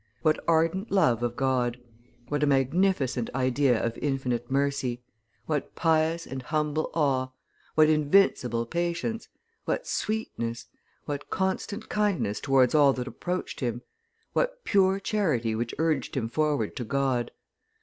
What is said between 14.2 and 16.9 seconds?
What pure charity which urged him forward to